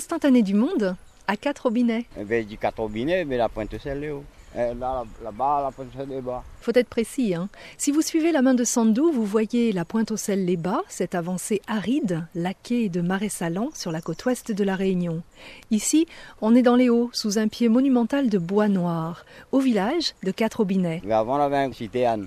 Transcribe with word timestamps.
L'instantané 0.00 0.40
du 0.40 0.54
monde 0.54 0.96
à 1.28 1.36
quatre 1.36 1.64
robinets. 1.64 2.06
Eh 2.18 2.24
ben, 2.24 2.42
dit 2.42 2.56
quatre 2.56 2.80
robinets, 2.80 3.26
mais 3.26 3.36
la 3.36 3.50
pointe 3.50 3.70
là 3.84 4.14
haut. 4.14 4.24
Eh, 4.56 4.72
là, 4.72 5.04
là-bas, 5.22 5.60
la 5.62 5.70
pointe 5.72 6.08
les 6.08 6.22
bas. 6.22 6.42
Faut 6.62 6.72
être 6.74 6.88
précis. 6.88 7.34
Hein. 7.34 7.50
Si 7.76 7.92
vous 7.92 8.00
suivez 8.00 8.32
la 8.32 8.40
main 8.40 8.54
de 8.54 8.64
Sandou, 8.64 9.12
vous 9.12 9.26
voyez 9.26 9.72
la 9.72 9.84
pointe 9.84 10.10
au 10.10 10.16
sel 10.16 10.46
les 10.46 10.56
bas, 10.56 10.80
cette 10.88 11.14
avancée 11.14 11.60
aride, 11.66 12.26
laquée 12.34 12.88
de 12.88 13.02
marais 13.02 13.28
salants 13.28 13.68
sur 13.74 13.92
la 13.92 14.00
côte 14.00 14.24
ouest 14.24 14.52
de 14.52 14.64
la 14.64 14.74
Réunion. 14.74 15.22
Ici, 15.70 16.06
on 16.40 16.54
est 16.54 16.62
dans 16.62 16.76
les 16.76 16.88
hauts, 16.88 17.10
sous 17.12 17.36
un 17.36 17.48
pied 17.48 17.68
monumental 17.68 18.30
de 18.30 18.38
bois 18.38 18.68
noir, 18.68 19.26
au 19.52 19.58
village 19.58 20.14
de 20.22 20.30
quatre 20.30 20.60
robinets. 20.60 21.02
Mais 21.04 21.12
avant, 21.12 21.36
on 21.36 21.42
avait 21.42 21.58
un 21.58 21.72
cité 21.74 22.06
Anne. 22.06 22.26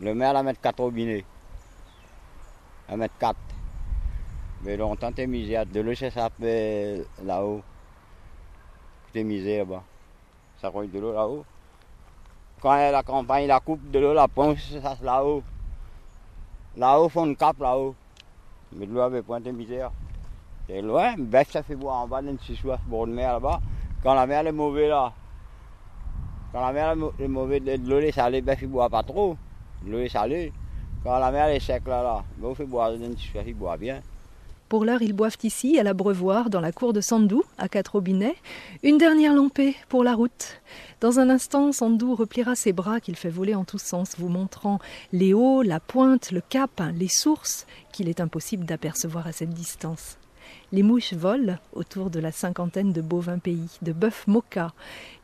Le 0.00 0.14
maire 0.14 0.34
la 0.34 0.42
mettre 0.42 0.60
quatre 0.60 0.80
robinets. 0.80 1.24
À 2.90 2.98
mettre 2.98 3.16
quatre. 3.18 3.38
Mais 4.66 4.76
longtemps, 4.76 5.12
t'es 5.12 5.28
misé. 5.28 5.64
De 5.72 5.80
l'eau, 5.80 5.94
ça 5.94 6.10
s'appelle 6.10 7.06
là-haut. 7.22 7.62
T'es 9.12 9.22
misé 9.22 9.58
là-bas. 9.58 9.84
Ça 10.60 10.72
cogne 10.72 10.90
de 10.90 10.98
l'eau 10.98 11.12
là-haut. 11.12 11.44
Quand 12.60 12.74
la 12.74 13.04
campagne, 13.04 13.46
la 13.46 13.60
coupe 13.60 13.88
de 13.92 14.00
l'eau, 14.00 14.12
la 14.12 14.26
pompe, 14.26 14.58
ça 14.58 14.96
là-haut. 15.02 15.44
Là-haut, 16.76 17.08
font 17.08 17.26
une 17.26 17.36
cape 17.36 17.60
là-haut. 17.60 17.94
Mais 18.72 18.86
de 18.86 18.92
l'eau 18.92 19.02
avait 19.02 19.22
pointé 19.22 19.52
misère. 19.52 19.92
C'est 20.66 20.82
loin, 20.82 21.14
mais 21.16 21.44
ça 21.44 21.62
fait 21.62 21.76
boire 21.76 21.98
en 21.98 22.08
bas 22.08 22.20
d'un 22.20 22.34
petit 22.34 22.56
soir, 22.56 22.80
bord 22.88 23.06
de 23.06 23.12
mer 23.12 23.34
là-bas. 23.34 23.60
Quand 24.02 24.14
la 24.14 24.26
mer 24.26 24.44
est 24.48 24.50
mauvaise 24.50 24.88
là. 24.88 25.12
Quand 26.52 26.66
la 26.66 26.72
mer 26.72 26.96
est 27.20 27.28
mauvaise, 27.28 27.62
de 27.62 27.88
l'eau 27.88 28.00
est 28.00 28.10
salée, 28.10 28.40
ben, 28.40 28.56
il 28.60 28.66
boit 28.66 28.90
pas 28.90 29.04
trop. 29.04 29.36
L'eau 29.86 29.98
est 30.00 30.08
salée. 30.08 30.52
Quand 31.04 31.20
la 31.20 31.30
mer 31.30 31.46
est 31.50 31.60
sec 31.60 31.86
là, 31.86 32.02
là, 32.02 32.24
ben, 32.36 32.48
on 32.48 32.54
fait 32.56 32.66
boire 32.66 32.90
petit 32.90 33.28
soir, 33.28 33.44
il 33.46 33.54
boit 33.54 33.76
bien. 33.76 34.02
Pour 34.68 34.84
l'heure, 34.84 35.02
ils 35.02 35.12
boivent 35.12 35.38
ici, 35.44 35.78
à 35.78 35.84
l'abreuvoir, 35.84 36.50
dans 36.50 36.60
la 36.60 36.72
cour 36.72 36.92
de 36.92 37.00
Sandou, 37.00 37.44
à 37.56 37.68
quatre 37.68 37.92
robinets. 37.92 38.34
Une 38.82 38.98
dernière 38.98 39.32
lampée 39.32 39.76
pour 39.88 40.02
la 40.02 40.14
route. 40.14 40.60
Dans 41.00 41.20
un 41.20 41.30
instant, 41.30 41.70
Sandou 41.70 42.16
repliera 42.16 42.56
ses 42.56 42.72
bras 42.72 42.98
qu'il 42.98 43.14
fait 43.14 43.30
voler 43.30 43.54
en 43.54 43.64
tous 43.64 43.78
sens, 43.78 44.16
vous 44.18 44.28
montrant 44.28 44.80
les 45.12 45.34
hauts, 45.34 45.62
la 45.62 45.78
pointe, 45.78 46.32
le 46.32 46.40
cap, 46.40 46.82
les 46.96 47.08
sources 47.08 47.66
qu'il 47.92 48.08
est 48.08 48.20
impossible 48.20 48.64
d'apercevoir 48.64 49.28
à 49.28 49.32
cette 49.32 49.54
distance. 49.54 50.18
Les 50.72 50.82
mouches 50.82 51.12
volent 51.12 51.58
autour 51.72 52.10
de 52.10 52.18
la 52.18 52.32
cinquantaine 52.32 52.92
de 52.92 53.00
bovins 53.00 53.38
pays, 53.38 53.78
de 53.82 53.92
bœufs 53.92 54.26
moka, 54.26 54.72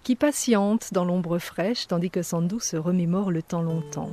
qui 0.05 0.15
patientent 0.15 0.93
dans 0.93 1.05
l'ombre 1.05 1.39
fraîche 1.39 1.89
tandis 1.89 2.11
que 2.11 2.23
Sandou 2.23 2.61
se 2.61 2.77
remémore 2.77 3.33
le 3.33 3.43
temps 3.43 3.63
longtemps. 3.63 4.11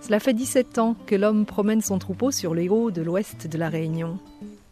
Cela 0.00 0.20
fait 0.20 0.34
17 0.34 0.78
ans 0.78 0.96
que 1.06 1.14
l'homme 1.14 1.46
promène 1.46 1.82
son 1.82 1.98
troupeau 1.98 2.30
sur 2.30 2.54
les 2.54 2.68
hauts 2.68 2.90
de 2.90 3.02
l'ouest 3.02 3.46
de 3.46 3.58
la 3.58 3.68
Réunion. 3.68 4.18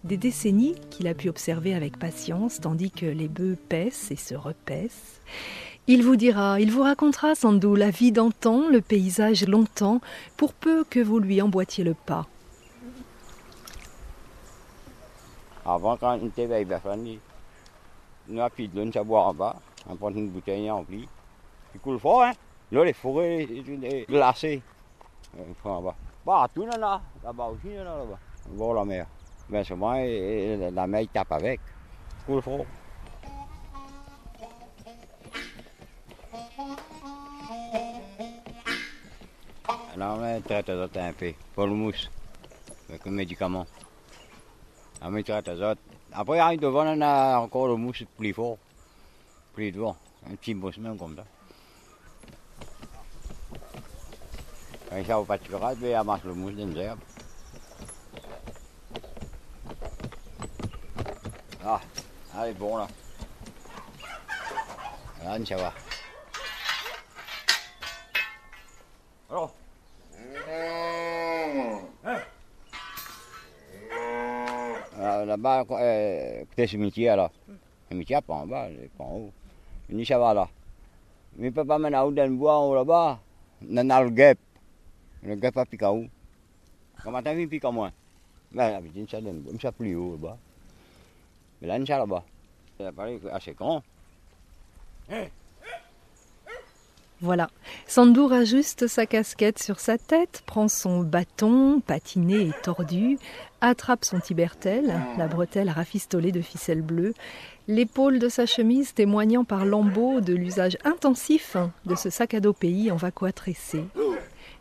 Des 0.04 0.18
décennies 0.18 0.74
qu'il 0.90 1.08
a 1.08 1.14
pu 1.14 1.30
observer 1.30 1.74
avec 1.74 1.98
patience 1.98 2.60
tandis 2.60 2.90
que 2.90 3.06
les 3.06 3.26
bœufs 3.26 3.56
paissent 3.56 4.10
et 4.10 4.16
se 4.16 4.34
repaissent. 4.34 5.22
Il 5.86 6.02
vous 6.02 6.16
dira, 6.16 6.60
il 6.60 6.70
vous 6.70 6.82
racontera 6.82 7.34
sans 7.34 7.54
doute 7.54 7.78
la 7.78 7.88
vie 7.88 8.12
d'antan, 8.12 8.68
le 8.68 8.82
paysage 8.82 9.48
longtemps, 9.48 10.02
pour 10.36 10.52
peu 10.52 10.84
que 10.84 11.00
vous 11.00 11.18
lui 11.18 11.40
emboîtiez 11.40 11.84
le 11.84 11.94
pas. 11.94 12.26
Avant, 15.64 15.96
quand 15.96 16.18
on 16.20 16.26
était 16.26 16.44
avec 16.44 16.68
la 16.68 16.80
famille, 16.80 17.18
pris 18.52 18.68
de 18.68 18.82
l'eau, 18.82 19.16
en 19.16 19.32
bas, 19.32 19.56
on 19.88 19.96
prend 19.96 20.10
une 20.10 20.28
bouteille 20.28 20.70
remplie. 20.70 21.08
Il 21.74 21.80
coule 21.80 21.98
fort, 21.98 22.24
hein. 22.24 22.32
Là, 22.72 22.84
les 22.84 22.92
forêts 22.92 23.48
glacées. 24.06 24.60
Il 25.34 25.54
faut 25.62 25.70
en 25.70 25.80
bas. 25.80 25.94
Bah, 26.26 26.46
tout 26.54 26.66
là, 26.66 27.00
là-bas 27.22 27.46
aussi, 27.46 27.74
là, 27.74 27.84
là-bas. 27.84 28.18
On 28.52 28.56
voit 28.56 28.74
la 28.74 28.84
mer. 28.84 29.06
Ben 29.48 29.62
souvent, 29.62 29.94
la 29.94 30.86
mer 30.86 31.06
tape 31.12 31.32
avec. 31.32 31.60
Coule 32.26 32.42
fort. 32.42 32.64
Alors, 39.94 40.18
on 40.18 40.40
traite 40.40 40.66
d'azote 40.66 40.96
un 40.96 41.12
peu, 41.12 41.32
pour 41.54 41.66
le 41.66 41.72
mousse, 41.72 42.10
avec 42.88 43.06
un 43.06 43.10
médicament. 43.10 43.64
On 45.00 45.10
met 45.10 45.22
traite 45.22 45.46
d'azote. 45.46 45.78
Après, 46.12 46.38
arrive 46.40 46.60
devant, 46.60 46.84
on 46.84 47.00
a 47.00 47.38
encore 47.38 47.68
le 47.68 47.76
mousse 47.76 48.02
plus 48.16 48.32
fort, 48.32 48.58
plus 49.52 49.70
devant. 49.70 49.96
Un 50.28 50.34
petit 50.34 50.54
mousse 50.54 50.78
même 50.78 50.98
comme 50.98 51.14
ça. 51.14 51.24
Quand 54.90 55.04
ça 55.04 55.20
au 55.20 55.24
pâturage, 55.24 55.76
on 55.82 56.04
marche 56.04 56.24
le 56.24 56.34
mousse 56.34 56.54
dans 56.54 56.66
les 56.66 56.80
herbes. 56.80 56.98
Ah, 61.66 61.80
elle 62.42 62.50
est 62.50 62.54
bon 62.54 62.76
là. 62.76 62.86
Là, 65.24 65.38
ça 65.46 65.56
va. 65.56 65.72
Alors 69.30 69.50
ah, 75.00 75.24
Là-bas, 75.24 75.64
euh, 75.70 76.42
écoutez 76.42 76.66
ce 76.66 76.76
métier 76.76 77.06
là. 77.06 77.30
Le 77.90 77.96
métier 77.96 78.20
pas 78.20 78.34
en 78.34 78.46
bas, 78.46 78.68
pas 78.98 79.04
en 79.04 79.16
haut. 79.16 79.32
Il 79.88 80.06
ça 80.06 80.18
va 80.18 80.34
là. 80.34 80.48
Mais 81.36 81.46
il 81.46 81.50
ne 81.50 81.54
peut 81.54 81.64
pas 81.64 81.78
mener 81.78 81.96
à 81.96 82.02
dans 82.02 82.10
le 82.10 82.36
bois 82.36 82.58
en 82.58 82.68
haut 82.68 82.74
là-bas. 82.74 83.20
On 83.66 83.90
a 83.90 84.02
le 84.02 84.10
guêpe. 84.10 84.38
Le 85.22 85.34
guêpe 85.36 85.56
a 85.56 85.64
piqué 85.64 85.86
à 85.86 85.92
où 85.94 86.06
Comment 87.02 87.22
t'as 87.22 87.32
vu, 87.32 87.42
il 87.42 87.48
pique 87.48 87.64
à 87.64 87.70
moins? 87.70 87.92
Ben, 88.52 88.70
la 88.70 88.80
petite, 88.82 89.10
ça 89.10 89.20
donne, 89.22 89.44
ça 89.60 89.72
plus 89.72 89.96
haut 89.96 90.12
là-bas. 90.12 90.36
Mais 91.64 91.84
là-bas. 91.88 92.24
Assez 93.32 93.52
grand. 93.52 93.82
Voilà. 97.20 97.48
Sandou 97.86 98.26
rajuste 98.26 98.86
sa 98.86 99.06
casquette 99.06 99.62
sur 99.62 99.80
sa 99.80 99.96
tête, 99.96 100.42
prend 100.44 100.68
son 100.68 101.00
bâton, 101.00 101.80
patiné 101.80 102.48
et 102.48 102.52
tordu, 102.62 103.18
attrape 103.62 104.04
son 104.04 104.20
tibertel, 104.20 105.00
la 105.16 105.26
bretelle 105.26 105.70
rafistolée 105.70 106.32
de 106.32 106.42
ficelle 106.42 106.82
bleue, 106.82 107.14
l'épaule 107.66 108.18
de 108.18 108.28
sa 108.28 108.44
chemise 108.44 108.92
témoignant 108.92 109.44
par 109.44 109.64
lambeaux 109.64 110.20
de 110.20 110.34
l'usage 110.34 110.76
intensif 110.84 111.56
de 111.86 111.94
ce 111.94 112.10
sac 112.10 112.34
à 112.34 112.40
dos 112.40 112.52
pays 112.52 112.90
en 112.90 112.96
vacois 112.96 113.32
tressé. 113.32 113.84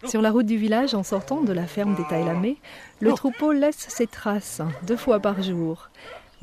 Sur 0.05 0.21
la 0.21 0.31
route 0.31 0.45
du 0.45 0.57
village, 0.57 0.93
en 0.93 1.03
sortant 1.03 1.41
de 1.41 1.51
la 1.51 1.65
ferme 1.65 1.95
des 1.95 2.05
Tailamé, 2.07 2.57
le 3.01 3.11
troupeau 3.13 3.51
laisse 3.51 3.87
ses 3.89 4.07
traces 4.07 4.61
deux 4.83 4.97
fois 4.97 5.19
par 5.19 5.41
jour. 5.41 5.89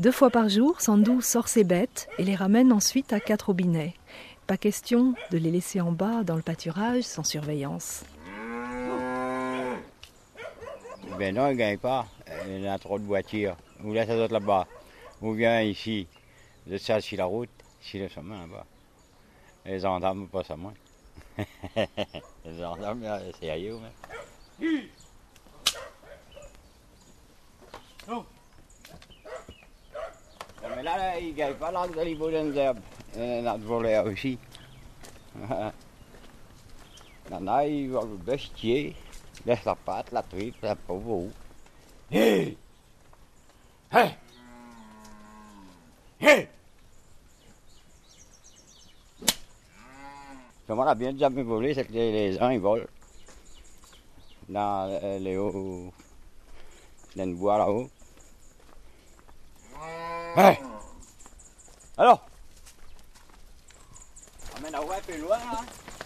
Deux 0.00 0.12
fois 0.12 0.30
par 0.30 0.48
jour, 0.48 0.80
Sandou 0.80 1.20
sort 1.20 1.46
ses 1.46 1.62
bêtes 1.62 2.08
et 2.16 2.24
les 2.24 2.34
ramène 2.34 2.72
ensuite 2.72 3.12
à 3.12 3.20
quatre 3.20 3.48
robinets. 3.48 3.92
Pas 4.46 4.56
question 4.56 5.14
de 5.30 5.36
les 5.36 5.50
laisser 5.50 5.82
en 5.82 5.92
bas 5.92 6.24
dans 6.24 6.36
le 6.36 6.42
pâturage 6.42 7.02
sans 7.02 7.22
surveillance. 7.22 8.02
Ben 11.18 11.34
non, 11.34 11.48
il 11.48 11.52
ne 11.52 11.58
gagne 11.58 11.76
pas. 11.76 12.06
Il 12.46 12.62
y 12.62 12.66
a 12.66 12.78
trop 12.78 12.98
de 12.98 13.04
voitures. 13.04 13.58
Ou 13.84 13.92
laisse 13.92 14.08
les 14.08 14.14
autres 14.14 14.32
là-bas. 14.32 14.66
Ou 15.20 15.34
vient 15.34 15.60
ici. 15.60 16.08
De 16.66 16.78
ça 16.78 17.02
sur 17.02 17.18
la 17.18 17.26
route, 17.26 17.50
sur 17.82 18.00
le 18.00 18.08
chemin 18.08 18.40
là-bas. 18.40 18.64
Les 19.66 19.80
gendarmes 19.80 20.28
passent 20.28 20.50
à 20.50 20.56
moi. 20.56 20.72
les 21.76 22.58
gendarmes, 22.58 23.04
c'est 23.38 23.50
ailleurs. 23.50 23.80
Mais... 24.58 24.88
Oh. 28.10 28.24
Mais 30.80 30.84
là, 30.86 30.96
là, 30.96 31.18
il 31.18 31.32
ne 31.32 31.32
gagne 31.34 31.54
pas 31.56 31.70
là, 31.72 31.86
dans 31.86 32.02
les 32.02 32.14
beaux 32.14 32.30
herbes. 32.30 32.80
Et 33.14 33.42
notre 33.42 33.64
volet 33.64 33.98
aussi. 33.98 34.38
Maintenant, 37.30 37.60
il 37.60 37.90
va 37.90 38.00
le 38.00 38.16
bestier, 38.16 38.96
laisse 39.44 39.62
la 39.66 39.74
patte, 39.74 40.10
la 40.10 40.22
tripe, 40.22 40.56
la 40.62 40.74
pauvre. 40.74 41.28
Hé 42.10 42.56
Hé 43.92 44.06
Hé 46.18 46.48
Comment 50.66 50.82
on 50.82 50.86
a 50.86 50.94
bien 50.94 51.14
jamais 51.14 51.42
volé, 51.42 51.74
c'est 51.74 51.84
que 51.84 51.92
les 51.92 52.32
gens 52.38 52.48
ils 52.48 52.58
volent. 52.58 52.86
Dans 54.48 54.98
les 55.20 55.36
hauts, 55.36 55.92
le 57.16 57.34
bois 57.34 57.58
là-haut. 57.58 57.90
Hé 60.38 60.69
Alors 62.00 62.26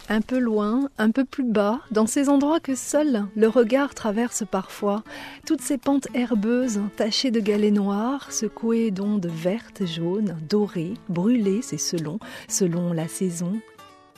un 0.09 0.21
peu 0.21 0.39
loin, 0.39 0.91
un 0.99 1.11
peu 1.13 1.25
plus 1.25 1.45
bas, 1.45 1.81
dans 1.91 2.07
ces 2.07 2.29
endroits 2.29 2.61
que 2.61 2.75
seul 2.75 3.27
le 3.37 3.49
regard 3.49 3.95
traverse 3.95 4.43
parfois, 4.51 5.03
toutes 5.47 5.61
ces 5.61 5.79
pentes 5.79 6.09
herbeuses 6.15 6.81
tachées 6.97 7.31
de 7.31 7.41
galets 7.41 7.73
noirs, 7.73 8.33
secouées 8.33 8.91
d'ondes 8.91 9.27
vertes, 9.27 9.87
jaunes, 9.87 10.37
dorées, 10.49 10.95
brûlées, 11.09 11.63
c'est 11.63 11.79
selon, 11.79 12.19
selon 12.49 12.93
la 12.93 13.09
saison. 13.09 13.61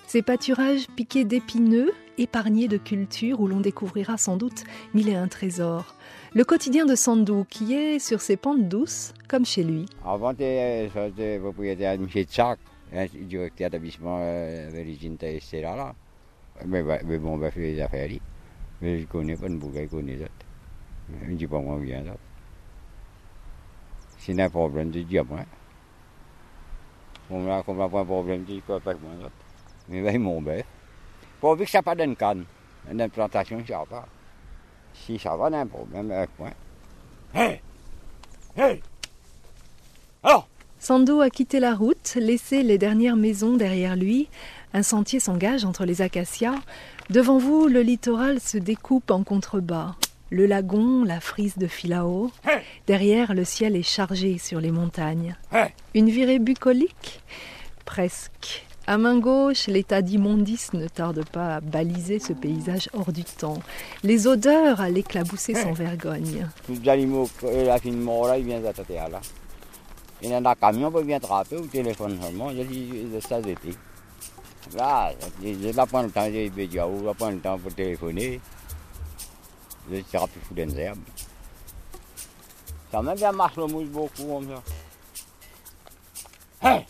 Ces 0.06 0.22
pâturages 0.22 0.86
piqués 0.96 1.24
d'épineux, 1.24 1.92
épargnés 2.16 2.68
de 2.68 2.78
cultures 2.78 3.40
où 3.40 3.46
l'on 3.46 3.60
découvrira 3.60 4.16
sans 4.16 4.36
doute 4.36 4.64
mille 4.94 5.08
et 5.08 5.16
un 5.16 5.28
trésors. 5.28 5.95
Le 6.36 6.44
quotidien 6.44 6.84
de 6.84 6.94
Sandou 6.94 7.46
qui 7.48 7.72
est 7.72 7.98
sur 7.98 8.20
ses 8.20 8.36
pentes 8.36 8.68
douces, 8.68 9.14
comme 9.26 9.46
chez 9.46 9.64
lui. 9.64 9.86
Avant, 10.04 10.32
j'étais 10.32 11.38
propriétaire 11.40 11.96
de 11.96 12.02
M. 12.02 12.24
Tchak, 12.26 12.58
directeur 13.22 13.70
d'établissement 13.70 14.18
avec 14.18 14.84
les 14.84 15.06
etc. 15.06 15.62
là. 15.62 15.94
Mais, 16.66 16.82
mais 16.82 17.16
bon, 17.16 17.38
ben, 17.38 17.50
fait 17.50 17.60
les 17.60 17.80
affaires. 17.80 18.10
Mais 18.82 18.98
je 18.98 19.02
ne 19.04 19.06
connais 19.06 19.34
pas, 19.34 19.46
je 19.46 19.52
ne 19.52 19.86
connais 19.86 20.16
pas. 20.16 20.26
Je 21.22 21.30
ne 21.30 21.36
dis 21.36 21.46
pas 21.46 21.58
moi 21.58 21.78
bien. 21.78 22.04
C'est 24.18 24.38
un 24.38 24.50
problème, 24.50 24.92
je 24.92 24.98
dis 24.98 25.18
à 25.18 25.24
moi. 25.24 25.40
On 27.30 27.50
a 27.50 27.62
comme 27.62 27.80
un 27.80 27.88
problème, 27.88 28.44
je 28.46 28.56
dis 28.56 28.60
pas 28.60 28.78
moi. 28.84 29.30
Mais 29.88 30.02
ben, 30.02 30.20
mon 30.20 30.42
bête. 30.42 30.66
Pourvu 31.40 31.64
que 31.64 31.70
ça 31.70 31.80
pas 31.80 31.94
d'une 31.94 32.14
canne. 32.14 32.44
Une 32.92 33.00
implantation, 33.00 33.58
ça 33.66 33.78
va 33.78 33.86
pas. 33.86 34.08
Si 35.04 35.20
a 35.24 35.32
un 35.32 35.66
problème 35.66 36.10
avec 36.10 36.30
moi. 36.38 36.50
Hey 37.34 37.60
Hey 38.56 38.80
Alors 40.22 40.48
Sando 40.78 41.20
a 41.20 41.30
quitté 41.30 41.58
la 41.58 41.74
route, 41.74 42.14
laissé 42.16 42.62
les 42.62 42.78
dernières 42.78 43.16
maisons 43.16 43.56
derrière 43.56 43.96
lui. 43.96 44.28
Un 44.72 44.82
sentier 44.82 45.20
s'engage 45.20 45.64
entre 45.64 45.84
les 45.84 46.02
acacias. 46.02 46.54
Devant 47.10 47.38
vous, 47.38 47.66
le 47.66 47.82
littoral 47.82 48.40
se 48.40 48.58
découpe 48.58 49.10
en 49.10 49.22
contrebas. 49.22 49.94
Le 50.30 50.46
lagon, 50.46 51.04
la 51.04 51.20
frise 51.20 51.56
de 51.56 51.66
Filao. 51.66 52.30
Derrière, 52.86 53.32
le 53.34 53.44
ciel 53.44 53.76
est 53.76 53.82
chargé 53.82 54.38
sur 54.38 54.60
les 54.60 54.70
montagnes. 54.72 55.36
Une 55.94 56.10
virée 56.10 56.38
bucolique? 56.38 57.22
Presque. 57.84 58.65
À 58.88 58.98
main 58.98 59.18
gauche, 59.18 59.66
l'état 59.66 60.00
d'immondice 60.00 60.72
ne 60.72 60.86
tarde 60.86 61.24
pas 61.28 61.56
à 61.56 61.60
baliser 61.60 62.20
ce 62.20 62.32
paysage 62.32 62.88
hors 62.92 63.12
du 63.12 63.24
temps. 63.24 63.58
Les 64.04 64.28
odeurs 64.28 64.80
à 64.80 64.88
l'éclabousser 64.88 65.54
sans 65.54 65.72
vergogne. 65.72 66.46
Tous 66.64 66.80
les 66.80 66.88
animaux, 66.88 67.28
la 67.42 67.78
fin 67.78 67.90
mort 67.90 68.28
là, 68.28 68.38
ils 68.38 68.44
viennent 68.44 68.64
à 68.64 69.08
là. 69.08 69.20
Il 70.22 70.30
y 70.30 70.34
a 70.34 70.38
un 70.38 70.54
camion 70.54 70.92
qui 70.92 71.02
vient 71.02 71.16
attraper 71.16 71.56
au 71.56 71.66
téléphone 71.66 72.16
seulement, 72.22 72.50
il 72.50 72.66
dit 72.68 73.20
ça 73.20 73.42
c'était. 73.42 73.76
Là, 74.76 75.12
je 75.42 75.48
vais 75.48 75.72
prendre 75.72 76.04
le 76.04 76.10
temps, 76.10 76.26
je 76.26 76.48
vais 76.48 76.66
dire, 76.66 76.86
je 76.88 77.12
prendre 77.12 77.32
le 77.32 77.40
temps 77.40 77.58
pour 77.58 77.74
téléphoner. 77.74 78.40
Je 79.90 80.00
tirer 80.00 80.26
plus 80.26 80.40
fou 80.40 80.54
d'un 80.54 80.68
herbe. 80.76 80.98
Ça 82.90 83.02
m'a 83.02 83.14
bien 83.14 83.32
marché 83.32 83.60
le 83.60 83.66
mouche 83.66 83.88
beaucoup 83.88 84.24
comme 84.24 84.48
ça. 84.48 84.62
Hey! 86.68 86.86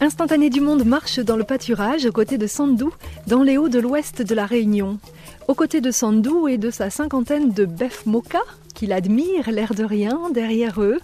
Instantané 0.00 0.50
du 0.50 0.60
monde 0.60 0.84
marche 0.84 1.20
dans 1.20 1.36
le 1.36 1.44
pâturage 1.44 2.06
aux 2.06 2.12
côtés 2.12 2.38
de 2.38 2.48
Sandou, 2.48 2.92
dans 3.28 3.44
les 3.44 3.56
hauts 3.56 3.68
de 3.68 3.78
l'ouest 3.78 4.22
de 4.22 4.34
la 4.34 4.46
Réunion. 4.46 4.98
Aux 5.46 5.54
côtés 5.54 5.80
de 5.80 5.92
Sandou 5.92 6.48
et 6.48 6.58
de 6.58 6.70
sa 6.70 6.90
cinquantaine 6.90 7.52
de 7.52 7.66
bœufs 7.66 8.04
moka, 8.04 8.42
qu'il 8.74 8.92
admire, 8.92 9.52
l'air 9.52 9.74
de 9.74 9.84
rien, 9.84 10.30
derrière 10.34 10.82
eux, 10.82 10.98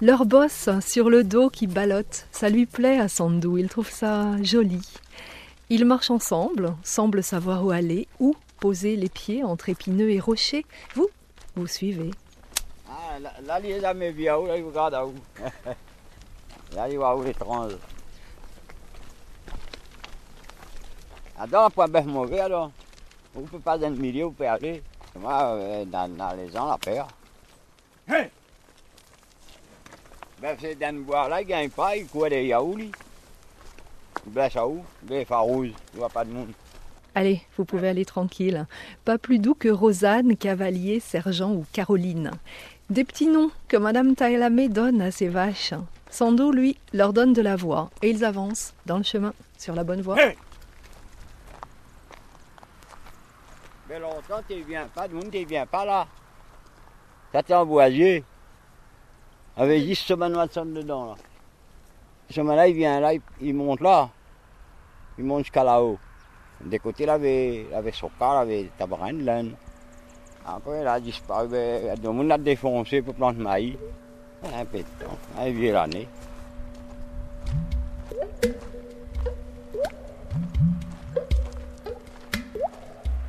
leur 0.00 0.24
bosse 0.24 0.68
sur 0.84 1.10
le 1.10 1.22
dos 1.22 1.48
qui 1.48 1.68
ballotte. 1.68 2.26
Ça 2.32 2.48
lui 2.48 2.66
plaît 2.66 2.98
à 2.98 3.06
Sandou, 3.06 3.56
il 3.56 3.68
trouve 3.68 3.90
ça 3.90 4.32
joli. 4.42 4.82
Ils 5.68 5.84
marchent 5.84 6.10
ensemble, 6.10 6.74
semblent 6.82 7.22
savoir 7.22 7.64
où 7.64 7.70
aller, 7.70 8.08
où 8.18 8.34
poser 8.58 8.96
les 8.96 9.08
pieds 9.08 9.44
entre 9.44 9.68
épineux 9.68 10.10
et 10.10 10.20
rochers. 10.20 10.66
Vous, 10.94 11.08
vous 11.60 11.66
suivez. 11.66 12.10
Ah, 12.88 13.18
là, 13.18 13.60
il 13.60 13.70
est 13.70 13.80
jamais 13.80 14.10
vu, 14.10 14.24
là, 14.24 14.56
il 14.56 14.64
regarde 14.64 14.94
où? 14.94 15.14
Là, 16.74 16.88
il 16.88 16.98
voit 16.98 17.16
où 17.16 17.24
les 17.24 17.34
tranches. 17.34 17.72
Alors, 21.36 21.64
ah, 21.64 21.70
point 21.70 21.88
bœuf 21.88 22.04
mauvais, 22.04 22.40
alors. 22.40 22.70
Vous 23.34 23.42
ne 23.42 23.46
pouvez 23.46 23.62
pas 23.62 23.76
être 23.76 23.90
milieu, 23.90 24.24
vous 24.24 24.30
pouvez 24.32 24.48
aller. 24.48 24.82
Moi, 25.16 25.32
euh, 25.32 25.84
dans, 25.84 26.08
dans, 26.16 26.32
les 26.36 26.56
ans, 26.56 26.68
la 26.68 26.78
paire. 26.78 27.08
Hey! 28.08 28.30
Ben, 30.40 30.56
c'est 30.60 30.74
dans 30.76 30.94
le 30.94 31.02
bois 31.02 31.28
là, 31.28 31.40
il 31.40 31.44
ne 31.44 31.50
gagne 31.50 31.70
pas, 31.70 31.96
il 31.96 32.06
court 32.06 32.28
des 32.28 32.46
yaoulis. 32.46 32.92
Il 34.26 34.32
blesse 34.32 34.56
à 34.56 34.66
où? 34.66 34.84
Il 35.08 35.24
fait 35.24 35.34
rouge, 35.34 35.68
il 35.68 35.94
ne 35.94 35.98
voit 35.98 36.08
pas 36.08 36.24
de 36.24 36.30
monde. 36.30 36.52
Allez, 37.20 37.42
vous 37.58 37.66
pouvez 37.66 37.90
aller 37.90 38.06
tranquille. 38.06 38.66
Pas 39.04 39.18
plus 39.18 39.40
doux 39.40 39.52
que 39.52 39.68
Rosanne, 39.68 40.38
Cavalier, 40.38 41.00
Sergent 41.00 41.52
ou 41.52 41.66
Caroline. 41.70 42.30
Des 42.88 43.04
petits 43.04 43.26
noms 43.26 43.50
que 43.68 43.76
Madame 43.76 44.14
Taïlamé 44.14 44.70
donne 44.70 45.02
à 45.02 45.10
ses 45.10 45.28
vaches. 45.28 45.74
Sando, 46.08 46.50
lui, 46.50 46.78
leur 46.94 47.12
donne 47.12 47.34
de 47.34 47.42
la 47.42 47.56
voix 47.56 47.90
et 48.00 48.08
ils 48.08 48.24
avancent 48.24 48.72
dans 48.86 48.96
le 48.96 49.02
chemin, 49.02 49.34
sur 49.58 49.74
la 49.74 49.84
bonne 49.84 50.00
voie. 50.00 50.16
Mais 53.90 54.00
longtemps, 54.00 54.40
tu 54.48 54.62
viens 54.66 54.86
pas, 54.86 55.06
de 55.06 55.12
monde, 55.12 55.30
tu 55.30 55.44
viens 55.44 55.66
pas 55.66 55.84
là. 55.84 56.06
Ça 57.32 57.42
t'es 57.42 57.64
boisier. 57.66 58.24
Avec 59.58 59.84
10 59.84 59.94
semaines 59.94 60.32
dedans 60.72 61.04
là. 61.04 61.16
Ce 62.30 62.34
chemin-là, 62.36 62.66
il 62.66 62.76
vient 62.76 62.98
là, 62.98 63.12
il 63.42 63.54
monte 63.54 63.82
là. 63.82 64.08
Il 65.18 65.24
monte 65.24 65.40
jusqu'à 65.40 65.64
là-haut. 65.64 65.98
Des 66.64 66.78
côtés, 66.78 67.04
il 67.04 67.10
avait, 67.10 67.66
avait 67.74 67.92
son 67.92 68.10
car, 68.18 68.44
il 68.44 68.52
avait 68.52 68.70
tabarin 68.76 69.12
de 69.14 69.22
laine. 69.22 69.54
Après, 70.44 70.82
il 70.82 70.86
a 70.86 71.00
disparu. 71.00 71.48
Le 71.50 72.10
monde 72.10 72.32
a 72.32 72.38
défoncé 72.38 73.02
pour 73.02 73.14
planter 73.14 73.40
maïs. 73.40 73.76
Un 74.42 74.64
peu 74.64 74.78
de 74.78 74.82
temps, 74.82 75.18
un 75.38 75.50
vieux 75.50 75.72
l'année. 75.72 76.08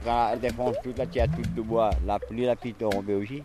Quand 0.04 0.30
elle 0.34 0.40
défonce 0.40 0.76
toute 0.84 0.98
la 0.98 1.06
tienne, 1.06 1.30
toute 1.36 1.54
de 1.54 1.62
bois, 1.62 1.92
la 2.06 2.18
pluie, 2.18 2.46
la 2.46 2.56
pluie 2.56 2.74
tombe 2.74 3.10
aussi. 3.10 3.44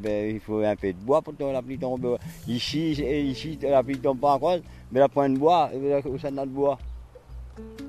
Ben, 0.00 0.34
il 0.34 0.40
faut 0.40 0.60
un 0.60 0.76
peu 0.76 0.92
de 0.92 0.98
bois 0.98 1.20
pour 1.20 1.36
que 1.36 1.44
la 1.44 1.60
pluie 1.60 1.78
tombe. 1.78 2.18
Ici, 2.48 2.92
ici 2.92 3.58
la 3.62 3.82
pluie 3.82 3.98
tombe 3.98 4.18
pas 4.18 4.32
encore, 4.32 4.58
mais 4.90 5.00
la 5.00 5.08
pointe 5.08 5.34
de 5.34 5.38
bois, 5.38 5.70
où 6.06 6.18
ça 6.18 6.30
de 6.30 6.44
bois? 6.46 6.78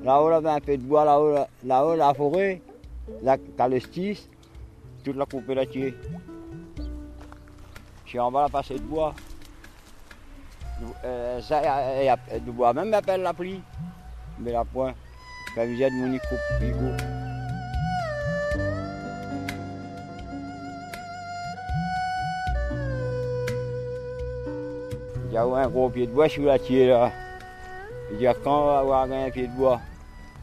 Là-haut, 0.04 0.28
avait 0.28 0.50
un 0.50 0.60
peu 0.60 0.78
de 0.78 0.84
bois, 0.84 1.06
là-haut, 1.06 1.46
là-haut 1.64 1.96
la 1.96 2.14
forêt, 2.14 2.62
la 3.22 3.38
calestis, 3.38 4.30
toute 5.04 5.16
la 5.16 5.26
coupée 5.26 5.56
là-dessus. 5.56 5.94
Je 8.04 8.10
suis 8.10 8.20
en 8.20 8.30
bas, 8.30 8.42
la 8.42 8.50
passée 8.50 8.76
de 8.76 8.84
bois. 8.84 9.14
Euh, 11.06 11.40
ça, 11.42 12.04
y 12.04 12.10
a 12.10 12.18
du 12.40 12.52
bois, 12.52 12.74
même 12.74 12.94
appelle 12.94 13.22
la 13.22 13.34
pluie, 13.34 13.62
mais 14.40 14.52
la 14.52 14.66
pointe. 14.66 14.96
Quand 15.56 15.64
il 15.64 15.78
de 15.78 15.90
mon 15.90 16.18
coupe, 16.18 17.21
A 25.34 25.44
un 25.44 25.70
gros 25.70 25.90
pied 25.90 26.08
de 26.08 26.12
bois 26.12 26.28
sur 26.28 26.44
la 26.44 26.60
tienne 26.60 26.90
là. 26.90 27.12
Il 28.12 28.18
dit 28.18 28.26
quand 28.44 28.64
on 28.64 28.66
va 28.66 28.80
avoir 28.80 29.04
un 29.04 29.30
pied 29.30 29.48
de 29.48 29.54
bois, 29.54 29.80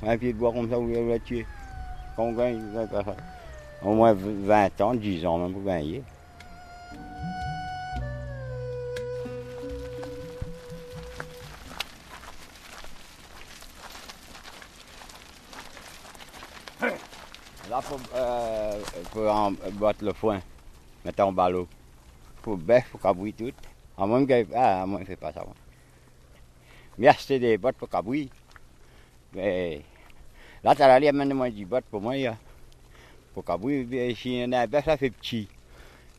un 0.03 0.17
pied 0.17 0.33
de 0.33 0.39
bois 0.39 0.51
comme 0.51 0.71
ça, 0.71 0.79
vous 0.79 0.91
allez 0.91 1.09
la 1.09 1.19
tienne. 1.19 1.45
Quand 2.17 2.25
on 2.25 2.33
gagne. 2.33 2.63
Au 3.83 3.93
moins 3.95 4.15
20 4.15 4.81
ans, 4.81 4.95
10 4.95 5.27
ans 5.27 5.39
même 5.39 5.53
pour 5.53 5.63
gagner. 5.63 6.03
Là, 17.71 17.83
pour, 17.87 18.01
euh, 18.17 18.81
en, 19.29 19.53
le 20.01 20.13
foin, 20.15 20.41
mettre 21.05 21.23
en 21.23 21.33
ballot. 21.33 21.69
Pour 22.41 22.57
bœuf, 22.57 22.85
pour 22.91 23.01
cabouiller 23.01 23.35
tout. 23.35 23.68
À 23.99 24.07
moins 24.07 24.25
qu'il 24.25 24.47
ah, 24.55 24.87
fait 25.05 25.17
pas 25.17 25.33
ça. 25.33 25.45
Mais 26.97 27.09
acheter 27.09 27.41
des 27.41 27.59
bottes 27.59 27.77
pour 27.77 27.89
cabouiller. 27.89 28.31
Mais 29.35 29.83
là, 30.63 30.75
tu 30.75 30.83
as 30.83 31.01
l'air 31.01 31.13
maintenant, 31.13 31.35
moi, 31.35 31.51
des 31.51 31.65
bottes 31.65 31.85
pour 31.91 32.01
moi. 32.01 32.15
Pour 33.35 33.45
cabri, 33.45 33.83
ici, 34.11 34.41
un 34.43 34.67
bœuf, 34.67 34.85
ça 34.85 34.97
fait 34.97 35.11
petit. 35.11 35.49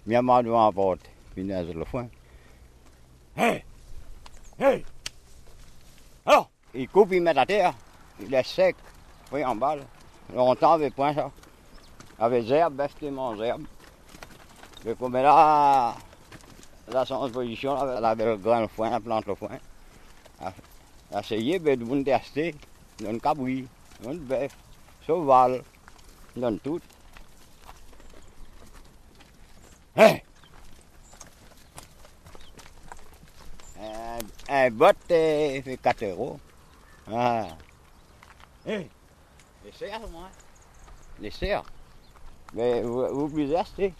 Mais 0.05 0.15
à 0.15 0.21
moi 0.21 0.43
devant 0.43 0.65
la 0.65 0.71
porte. 0.71 1.09
Puis 1.33 1.43
il 1.43 1.47
le 1.47 1.85
foin. 1.85 2.07
Hey! 3.37 3.63
Hey! 4.59 4.85
Alors, 6.25 6.49
il 6.73 6.89
coupe, 6.89 7.13
il 7.13 7.21
met 7.21 7.37
à 7.37 7.45
terre. 7.45 7.73
Il 8.21 8.33
est 8.33 8.43
sec. 8.43 8.75
Oui, 9.31 9.43
en 9.45 9.55
bas. 9.55 9.77
Là. 9.77 9.83
Longtemps, 10.35 10.73
avec 10.73 10.95
point 10.95 11.13
ça. 11.13 11.31
Avec 12.19 12.49
herbe, 12.49 12.73
bœuf 12.73 12.93
qui 12.99 13.09
mange 13.09 13.39
herbe. 13.39 13.63
Mais 14.85 14.95
comme 14.95 15.13
là, 15.13 15.95
là, 16.91 17.05
son 17.05 17.29
position, 17.29 17.75
là, 17.75 17.95
elle 17.97 18.05
avait 18.05 18.25
le 18.25 18.37
grain 18.37 18.61
le 18.61 18.67
foin, 18.67 18.89
la 18.89 18.99
plante 18.99 19.25
le 19.25 19.35
foin. 19.35 19.57
Essayer, 21.17 21.59
ben, 21.59 21.77
de 21.77 21.83
vous 21.83 22.03
tester. 22.03 22.55
Donne 22.99 23.19
cabri, 23.19 23.67
donne 24.01 24.19
bœuf, 24.19 24.55
cheval, 25.05 25.63
donne 26.35 26.59
tout. 26.59 26.81
Hey! 29.95 30.23
Un, 33.79 34.19
un 34.49 34.71
bot 34.71 34.91
euh, 35.11 35.61
fait 35.61 35.77
4 35.81 36.03
euros. 36.03 36.39
Ah. 37.11 37.47
Hey! 38.65 38.89
Les 39.65 39.71
serres, 39.71 40.07
moi. 40.11 40.29
Les 41.19 41.31
serres. 41.31 41.63
Mais 42.53 42.81
vous, 42.81 43.07
vous 43.07 43.29
pouvez 43.29 43.55
acheter. 43.55 43.93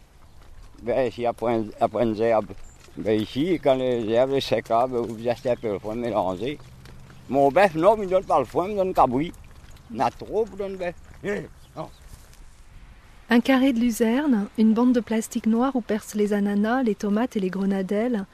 Ben, 0.81 1.12
point 1.38 2.05
d'herbe. 2.05 2.53
Ben, 3.00 3.18
ici, 3.22 3.60
quand 3.63 3.75
les 3.75 4.10
herbes 4.10 4.39
sont 4.39 4.56
secs, 4.56 4.68
ben, 4.68 4.88
vous 4.88 5.27
acheter 5.27 5.51
un 5.51 5.56
peu 5.56 5.72
le 5.72 5.79
foin 5.79 5.96
mélangé. 5.96 6.60
Mon 7.29 7.50
bœuf, 7.50 7.74
non, 7.75 7.96
il 7.96 8.03
me 8.03 8.08
donne 8.08 8.25
pas 8.25 8.39
le 8.39 8.46
foin, 8.46 8.68
il 8.68 8.74
me 8.74 8.77
donne 8.77 8.94
cabri. 8.94 9.32
Il 9.94 10.01
a 10.01 10.10
trop 10.10 10.44
pour 10.44 10.58
donner 10.58 10.75
bœuf. 10.75 10.96
Non. 11.77 11.89
Un 13.29 13.39
carré 13.39 13.72
de 13.72 13.79
luzerne, 13.79 14.48
une 14.58 14.74
bande 14.74 14.91
de 14.94 15.00
plastique 15.00 15.46
noir 15.46 15.75
où 15.75 15.82
percent 15.82 16.18
les 16.18 16.34
ananas, 16.34 16.84
les 16.84 16.96
tomates 16.96 17.38
et 17.38 17.39
les 17.39 17.50
grenadelles, 17.50 18.25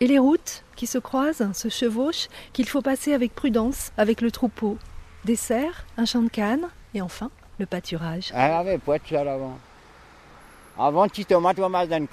et 0.00 0.06
les 0.06 0.18
routes 0.18 0.64
qui 0.74 0.86
se 0.86 0.98
croisent, 0.98 1.52
se 1.52 1.68
chevauchent, 1.68 2.28
qu'il 2.54 2.66
faut 2.66 2.80
passer 2.80 3.12
avec 3.12 3.34
prudence, 3.34 3.92
avec 3.98 4.22
le 4.22 4.30
troupeau. 4.30 4.78
Des 5.26 5.36
serres, 5.36 5.84
un 5.98 6.06
champ 6.06 6.22
de 6.22 6.28
canne, 6.28 6.68
et 6.94 7.02
enfin 7.02 7.30
le 7.58 7.66
pâturage. 7.66 8.32
Elle 8.34 8.52
avait 8.52 8.78
pas 8.78 8.98
de 8.98 9.06
ça 9.06 9.20
avant. 9.20 9.58
Avant, 10.78 11.08
petite 11.08 11.28
tomate, 11.28 11.58
on 11.58 11.68
m'a 11.68 11.86
donné 11.86 12.08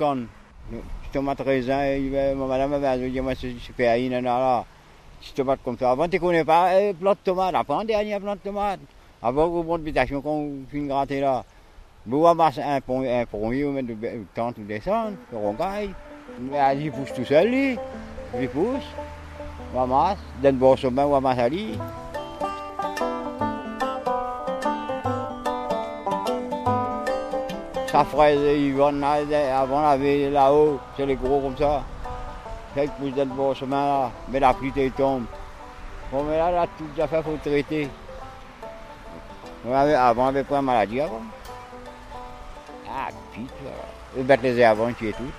con. 1.12 1.24
Petite 1.24 1.38
tomate 1.38 1.42
raisin, 1.42 2.36
ma 2.36 2.46
madame 2.46 2.74
avait 2.74 3.10
dit, 3.10 3.22
moi, 3.22 3.34
c'est 3.36 3.54
super, 3.60 3.98
il 3.98 4.12
y 4.12 4.16
en 4.16 4.20
a 4.20 4.22
là. 4.22 4.66
Petite 5.20 5.36
tomate 5.36 5.60
comme 5.64 5.78
ça. 5.78 5.92
Avant, 5.92 6.08
tu 6.08 6.20
connais 6.20 6.44
pas, 6.44 6.80
eh, 6.80 6.94
plant 6.94 7.12
de 7.12 7.18
tomate. 7.24 7.56
Après, 7.56 7.76
un 7.76 7.86
dernier 7.86 8.20
plant 8.20 8.36
de 8.36 8.40
tomate. 8.40 8.80
Avant, 9.22 9.48
bon 9.48 9.80
qu'on 10.22 10.66
finit 10.70 10.84
de 10.84 10.88
gratter 10.88 11.20
là. 11.20 11.44
Vous 12.06 12.22
ramassez 12.24 12.62
un 12.62 12.82
pont, 12.82 13.04
un 13.04 13.26
tout 14.54 14.64
descendre, 14.64 15.18
le 15.32 15.38
rongaille. 15.38 15.94
Mais 16.40 16.58
il 16.78 16.92
pousse 16.92 17.14
tout 17.14 17.26
seul. 17.26 17.78
Il 18.40 18.50
pousse. 18.50 18.88
On 19.76 19.80
ramasse. 19.80 20.18
D'un 20.42 20.54
bon 20.54 20.76
on 20.82 21.50
lui. 21.50 21.78
Sa 28.02 28.06
fraise, 28.06 28.40
ils 28.58 28.76
là, 28.76 29.62
avant, 29.62 29.82
on 29.82 29.86
avait 29.86 30.32
là-haut, 30.32 30.80
c'est 30.98 31.06
les 31.06 31.16
gros 31.16 31.40
comme 31.40 31.56
ça. 31.56 31.84
C'est 32.74 32.88
que 32.88 32.92
vous 33.00 33.20
êtes 33.20 33.28
bon 33.28 33.54
chemin 33.54 33.86
là, 33.86 34.12
mais 34.28 34.40
la 34.40 34.56
pluie 34.56 34.72
tombe. 34.98 35.26
Bon, 36.12 36.24
mais 36.24 36.36
là, 36.36 36.50
là, 36.50 36.66
tout 36.80 36.86
déjà 36.96 37.06
fait, 37.06 37.22
faut 37.22 37.38
traiter. 37.46 37.88
On 39.64 39.72
avait- 39.72 39.94
avant, 39.94 40.24
on 40.24 40.28
avait 40.30 40.44
pas 40.44 40.64
maladie 40.64 41.00
avant. 41.00 41.22
Ah, 42.90 43.10
là. 43.38 43.72
Ils 44.18 44.24
mettent 44.24 44.42
les 44.42 44.64
avant, 44.64 44.92
tu 44.94 45.10
es 45.10 45.12
tout. 45.12 45.32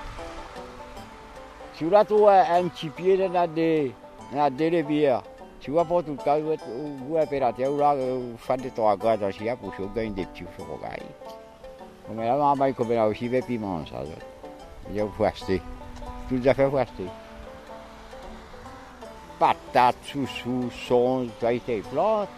Si 1.75 1.83
vous 1.83 1.91
la 1.91 2.05
trouvez 2.05 2.45
un 2.49 2.69
petit 2.69 2.91
pied 2.91 3.29
dans 3.29 3.53
des, 3.53 3.93
dans 4.33 4.55
des 4.55 4.69
rivières, 4.69 5.23
tu 5.61 5.73
vois 5.73 5.85
pas 5.85 6.01
tout 6.05 6.13
le 6.17 6.25
cas, 6.25 6.39
vous, 6.39 7.17
la 7.17 7.53
terre, 7.53 7.73
vous, 7.73 7.79
là, 7.79 7.97
vous 7.97 8.37
faites 8.39 8.63
des 8.63 8.71
trois 8.71 8.97
grades 8.97 9.25
aussi, 9.25 9.49
pour 9.61 9.75
que 9.75 9.83
vous 9.83 9.93
gagnez 9.93 10.11
des 10.11 10.27
petits 10.27 10.45
sur 10.57 10.67
vos 12.09 12.15
gars. 12.15 12.21
Mais 12.21 12.27
là, 12.27 12.37
on 12.39 12.55
va 12.55 12.73
comme 12.73 12.93
là 12.93 13.07
aussi, 13.07 13.29
des 13.29 13.43
piments, 13.43 13.85
ça. 13.87 14.03
Il 14.93 15.05
faut 15.17 15.25
acheter. 15.25 15.63
Tout 16.29 16.41
à 16.45 16.55
fait, 16.55 16.65
acheter. 16.65 17.07
Patates, 19.39 19.97
sous-sous, 20.05 20.71
songe, 20.87 21.29
ça 21.41 21.49
a 21.49 21.53
été 21.53 21.81
plate. 21.81 22.29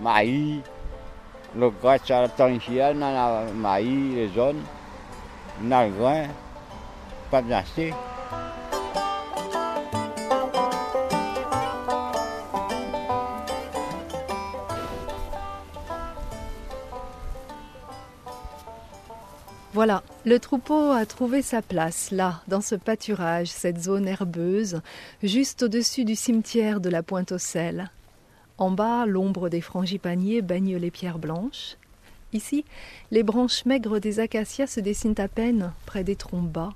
Maïs, 0.00 0.60
le 1.56 1.70
gras, 1.70 1.98
ça 1.98 2.24
a 2.38 2.50
ici, 2.50 2.78
on 2.80 3.02
a 3.02 3.44
maïs, 3.54 4.14
les 4.14 4.28
zones, 4.28 4.62
on 5.62 5.70
a 5.70 5.86
le 5.86 5.92
grain. 5.92 6.26
Pas 7.30 7.42
d'acheter. 7.42 7.92
Voilà, 19.74 20.04
le 20.24 20.38
troupeau 20.38 20.92
a 20.92 21.04
trouvé 21.04 21.42
sa 21.42 21.60
place 21.60 22.12
là, 22.12 22.42
dans 22.46 22.60
ce 22.60 22.76
pâturage, 22.76 23.48
cette 23.48 23.82
zone 23.82 24.06
herbeuse, 24.06 24.80
juste 25.20 25.64
au-dessus 25.64 26.04
du 26.04 26.14
cimetière 26.14 26.78
de 26.78 26.88
la 26.88 27.02
Pointe 27.02 27.32
aux 27.32 27.38
Sel. 27.38 27.90
En 28.56 28.70
bas, 28.70 29.04
l'ombre 29.04 29.48
des 29.48 29.60
frangipaniers 29.60 30.42
baigne 30.42 30.76
les 30.76 30.92
pierres 30.92 31.18
blanches. 31.18 31.76
Ici, 32.32 32.64
les 33.10 33.24
branches 33.24 33.64
maigres 33.64 33.98
des 33.98 34.20
acacias 34.20 34.68
se 34.68 34.78
dessinent 34.78 35.18
à 35.18 35.26
peine 35.26 35.72
près 35.86 36.04
des 36.04 36.14
troncs 36.14 36.48
bas. 36.48 36.70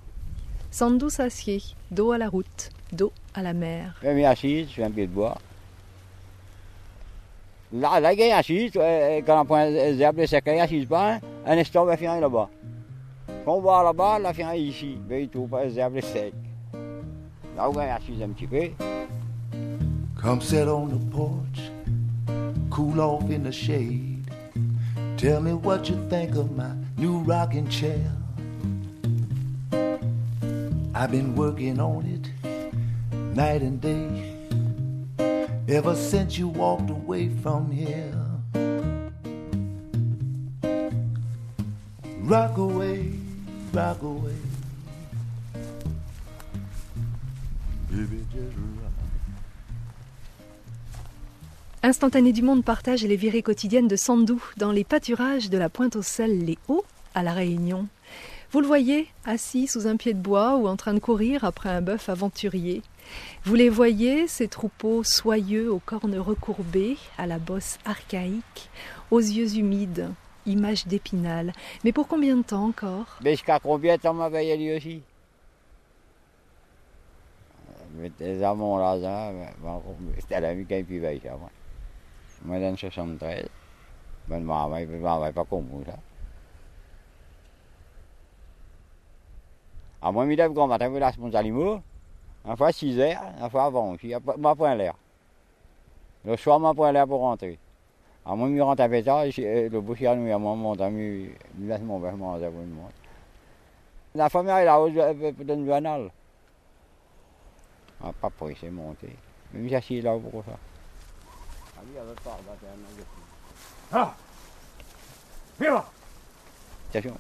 Sandou 0.73 1.09
s'assied, 1.09 1.63
dos 1.93 2.11
à 2.11 2.19
la 2.19 2.29
route, 2.29 2.71
dos 2.91 3.13
à 3.33 3.45
la 3.45 3.53
mer. 3.53 3.95
Je 4.03 4.11
suis 4.11 4.25
assise, 4.25 4.69
je 4.71 4.75
fais 4.75 4.83
un 4.83 4.91
pied 4.91 5.07
de 5.07 5.13
bois. 5.13 5.39
Là, 7.73 8.01
là, 8.01 8.13
il 8.13 8.33
assise, 8.33 8.73
quand 8.73 9.47
on 9.49 9.71
les 9.71 10.01
herbes, 10.01 10.19
assise 10.19 10.87
pas, 10.87 11.21
un 11.47 11.59
instant, 11.59 11.85
va 11.85 11.95
là-bas. 11.95 12.51
Va 13.47 13.83
là-bas, 13.83 14.19
la 14.19 14.33
fin 14.33 14.53
est 14.53 14.61
ici. 14.61 14.99
Come 20.17 20.41
sit 20.41 20.69
on 20.69 20.89
the 20.89 20.99
porch, 21.11 21.71
cool 22.71 23.01
off 23.01 23.31
in 23.31 23.45
the 23.45 23.53
shade. 23.53 24.31
Tell 25.17 25.41
me 25.41 25.53
what 25.53 25.89
you 25.89 25.97
think 26.09 26.37
of 26.37 26.51
my 26.57 26.75
new 26.97 27.19
rocking 27.21 27.69
chair. 27.69 28.13
I've 30.95 31.11
been 31.11 31.35
working 31.35 31.81
on 31.81 32.05
it 32.07 32.29
night 33.35 33.63
and 33.63 33.81
day 33.81 34.35
ever 35.69 35.95
since 35.95 36.37
you 36.37 36.49
walked 36.49 36.91
away 36.91 37.29
from 37.43 37.71
here. 37.71 38.15
Rock 42.23 42.59
away, 42.59 43.13
Instantané 51.83 52.33
du 52.33 52.43
monde 52.43 52.65
partage 52.65 53.03
les 53.05 53.17
virées 53.17 53.43
quotidiennes 53.43 53.89
de 53.89 53.97
Sandou 53.97 54.43
dans 54.57 54.73
les 54.73 54.85
pâturages 54.85 55.51
de 55.51 55.59
la 55.59 55.69
Pointe 55.69 55.97
aux 55.97 56.03
Sel, 56.03 56.45
les 56.45 56.59
Hauts, 56.69 56.85
à 57.15 57.23
La 57.23 57.33
Réunion. 57.33 57.87
Vous 58.51 58.61
le 58.61 58.67
voyez, 58.67 59.09
assis 59.25 59.67
sous 59.67 59.87
un 59.87 59.97
pied 59.97 60.15
de 60.15 60.19
bois 60.19 60.57
ou 60.57 60.67
en 60.67 60.77
train 60.77 60.95
de 60.95 60.99
courir 60.99 61.45
après 61.45 61.69
un 61.69 61.83
bœuf 61.83 62.09
aventurier. 62.09 62.83
Vous 63.45 63.55
les 63.55 63.69
voyez, 63.69 64.27
ces 64.27 64.49
troupeaux 64.49 65.05
soyeux 65.05 65.71
aux 65.71 65.81
cornes 65.85 66.19
recourbées, 66.19 66.97
à 67.19 67.27
la 67.27 67.39
bosse 67.39 67.79
archaïque, 67.85 68.71
aux 69.11 69.21
yeux 69.21 69.57
humides, 69.57 70.09
image 70.49 70.87
d'épinal. 70.87 71.53
Mais 71.85 71.93
pour 71.93 72.09
combien 72.09 72.37
de 72.37 72.43
temps 72.43 72.67
encore? 72.67 73.19
Mais 73.23 73.33
jusqu'à 73.33 73.61
combien 73.61 73.97
de 73.97 74.01
temps 74.01 74.15
m'avait 74.15 74.57
lui 74.57 74.77
aussi? 74.77 75.03
Tes 78.17 78.45
amants 78.45 78.79
là, 78.79 79.01
ça, 79.01 79.33
mais 79.33 79.53
bon, 79.59 79.83
c'était 80.19 80.41
l'ami 80.41 80.65
qui 80.67 80.75
a 80.75 80.83
pu 80.85 80.99
veiller 80.99 81.21
ça, 81.25 81.37
moi. 81.37 81.51
Dans 82.45 82.71
le 82.71 82.77
73, 82.77 83.49
ben, 84.29 84.41
maman, 84.45 84.77
il 84.77 84.89
ne 84.89 84.99
m'avait 84.99 85.33
pas 85.33 85.45
comme 85.45 85.67
ça. 85.85 85.97
À 90.01 90.13
moi, 90.13 90.27
il 90.27 90.37
lève 90.37 90.53
grand 90.53 90.69
matin, 90.69 90.91
il 90.93 91.01
laisse 91.01 91.19
mon 91.19 91.35
animaux. 91.35 91.81
Une 92.45 92.57
fois 92.57 92.69
à 92.69 92.73
6 92.73 93.01
heures, 93.01 93.21
une 93.41 93.51
fois 93.51 93.65
avant 93.65 93.91
aussi. 93.93 94.11
Il 94.11 94.41
m'a 94.41 94.55
pris 94.55 94.77
l'air. 94.77 94.95
Le 96.25 96.37
soir, 96.37 96.59
il 96.59 96.63
m'a 96.63 96.75
pris 96.75 96.93
l'air 96.93 97.07
pour 97.07 97.21
rentrer. 97.21 97.59
À 98.29 98.35
moi, 98.37 98.51
il 98.51 98.61
rentre 98.61 98.83
à 98.83 98.89
pétard, 98.91 99.25
le 99.25 99.81
boucher, 99.81 100.15
nous, 100.15 100.31
à 100.31 100.37
moi, 100.37 100.55
mon 100.55 100.79
ami, 100.79 101.31
il 101.59 101.67
laisse 101.67 101.81
mon 101.81 101.99
bœuf 101.99 102.15
manger 102.15 102.51
pour 102.51 102.61
une 102.61 102.75
montre. 102.75 102.93
La 104.15 104.29
famille 104.29 104.51
est 104.51 104.67
là-haut, 104.67 104.91
peut-être 104.91 105.55
une 105.55 105.67
banale. 105.67 106.11
Ah, 108.05 108.13
pas 108.21 108.29
pour 108.29 108.51
c'est 108.61 108.71
monté. 108.71 109.17
Même 109.55 109.81
si 109.81 109.97
c'est 109.97 110.03
là 110.03 110.19
pour 110.19 110.45
ça. 110.45 110.53
Ah, 111.75 111.81
lui, 111.87 111.93
il 111.95 111.99
avait 111.99 112.15
pas, 112.17 112.37
c'est 112.61 112.67
un 112.67 112.99
de 112.99 113.03
fou. 113.03 113.21
Ah 113.93 114.15
Viens 115.59 115.71
là 115.71 115.85
Attention, 116.91 117.17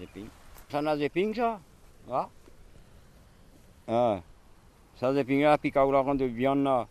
Zéping. 0.00 0.26
Ça 0.68 0.82
n'a 0.82 0.96
Zéping, 0.96 1.32
ça? 1.32 1.60
Ah? 2.10 2.28
Ah. 3.86 4.20
Ça, 4.96 5.14
Zéping, 5.14 5.42
là, 5.42 5.56
puis 5.58 5.70
quand 5.70 5.86
on 5.86 6.14
de 6.16 6.24
viande, 6.24 6.64
là, 6.64 6.88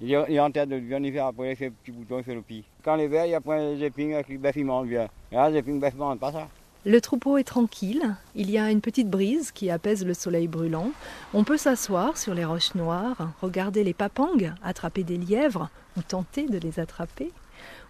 il 0.00 0.12
est, 0.12 0.24
il 0.28 0.40
en 0.40 0.50
tête 0.50 0.68
de 0.68 0.76
viande, 0.76 1.06
il 1.06 1.12
fait 1.12 1.20
après, 1.20 1.52
il 1.52 1.56
fait 1.56 1.70
petit 1.70 1.92
bouton, 1.92 2.18
il 2.18 2.24
fait 2.24 2.34
le 2.34 2.42
pied. 2.42 2.64
Quand 2.82 2.96
il 2.96 3.10
y 3.12 3.34
a 3.34 3.40
point 3.40 3.76
Zéping, 3.76 4.14
avec 4.14 4.28
le 4.28 4.38
bœuf, 4.38 4.56
il 4.56 4.64
mange 4.64 4.88
bien. 4.88 5.08
Là, 5.32 5.52
Zéping, 5.52 5.80
bœuf, 5.80 5.94
mange 5.94 6.18
pas 6.18 6.32
ça. 6.32 6.48
Le 6.86 6.98
troupeau 7.02 7.36
est 7.36 7.44
tranquille, 7.44 8.16
il 8.34 8.50
y 8.50 8.56
a 8.56 8.70
une 8.70 8.80
petite 8.80 9.10
brise 9.10 9.52
qui 9.52 9.70
apaise 9.70 10.06
le 10.06 10.14
soleil 10.14 10.48
brûlant. 10.48 10.92
On 11.34 11.44
peut 11.44 11.58
s'asseoir 11.58 12.16
sur 12.16 12.32
les 12.32 12.46
roches 12.46 12.74
noires, 12.74 13.32
regarder 13.42 13.84
les 13.84 13.92
papangs, 13.92 14.54
attraper 14.64 15.02
des 15.02 15.18
lièvres 15.18 15.68
ou 15.98 16.02
tenter 16.02 16.46
de 16.46 16.56
les 16.56 16.80
attraper. 16.80 17.32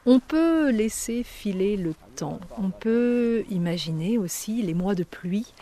On 0.06 0.18
peut 0.18 0.70
laisser 0.70 1.23
filer 1.23 1.76
le 1.76 1.94
temps. 2.16 2.40
On 2.59 2.70
peut 2.70 3.44
imaginer 3.49 4.18
aussi 4.18 4.61
les 4.62 4.75
mois 4.75 4.97
de 4.97 5.04
pluie, 5.04 5.52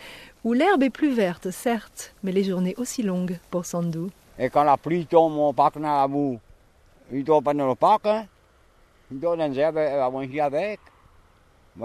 où 0.43 0.53
l'herbe 0.53 0.81
est 0.81 0.89
plus 0.89 1.13
verte, 1.13 1.51
certes, 1.51 2.15
mais 2.23 2.31
les 2.31 2.45
journées 2.45 2.73
aussi 2.77 3.03
longues 3.03 3.37
pour 3.51 3.65
Sandou. 3.65 4.09
Et 4.39 4.49
quand 4.49 4.63
la 4.63 4.77
pluie 4.77 5.05
tombe, 5.05 5.37
on 5.37 5.53
part 5.53 5.73
dans 5.73 5.81
la 5.81 6.07
boue. 6.07 6.39
Il 7.11 7.23
tombe 7.23 7.43
pas 7.43 7.53
dans 7.53 7.67
le 7.67 7.75
parc, 7.75 8.07
hein. 8.07 8.25
Mon 9.11 9.35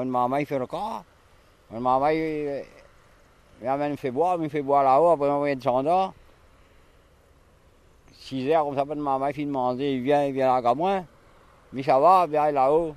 maman, 0.04 0.36
il 0.36 0.46
fait 0.46 0.58
le 0.58 0.66
corps. 0.66 1.04
Mon 1.70 1.80
maman, 1.80 2.08
il, 2.08 2.64
il 3.62 3.68
amène, 3.68 3.92
il 3.92 3.98
fait 3.98 4.10
boire, 4.10 4.36
là-haut, 4.36 5.10
après 5.10 5.30
on 5.30 5.40
va 5.40 5.54
descendre. 5.54 6.12
6 8.12 8.50
heures, 8.50 8.64
comme 8.64 8.76
ça, 8.76 8.84
mon 8.84 8.96
maman, 8.96 9.28
il 9.28 9.34
finit 9.34 9.46
de 9.46 9.52
manger, 9.52 9.94
il 9.94 10.02
vient, 10.02 10.24
il 10.24 10.32
vient 10.32 10.60
là, 10.60 10.68
à 10.68 10.74
moi. 10.74 11.04
Mais 11.72 11.82
ça 11.82 11.98
va, 11.98 12.26
bien 12.26 12.50
là-haut. 12.50 12.94